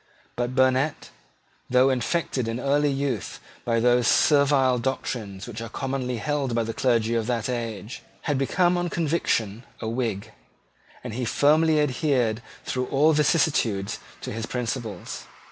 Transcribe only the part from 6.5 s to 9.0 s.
by the clergy of that age, had become on